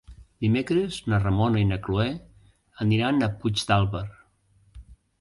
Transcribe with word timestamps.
Dimecres 0.45 0.97
na 1.13 1.19
Ramona 1.25 1.61
i 1.65 1.69
na 1.73 1.79
Cloè 1.89 2.09
aniran 2.89 3.29
a 3.29 3.31
Puigdàlber. 3.45 4.07